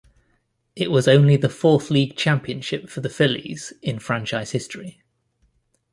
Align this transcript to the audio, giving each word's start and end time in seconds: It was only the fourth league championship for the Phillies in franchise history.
It 0.75 0.89
was 0.89 1.07
only 1.07 1.35
the 1.37 1.47
fourth 1.47 1.91
league 1.91 2.15
championship 2.15 2.89
for 2.89 3.01
the 3.01 3.07
Phillies 3.09 3.71
in 3.83 3.99
franchise 3.99 4.49
history. 4.49 5.03